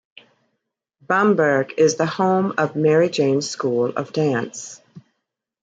[1.07, 4.81] Bamberg is the home of Mary Jane's School of Dance.